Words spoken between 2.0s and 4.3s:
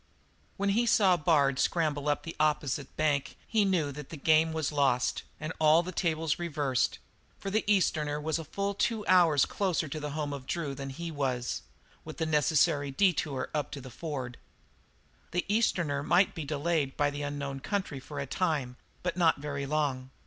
up the opposite bank he knew that his